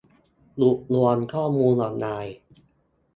[0.57, 2.37] หยุดล้วงข้อมูลออนไลน์